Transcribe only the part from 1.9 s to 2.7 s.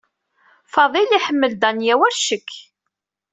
war ccek.